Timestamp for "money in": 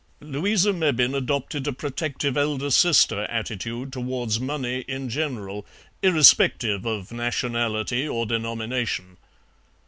4.39-5.09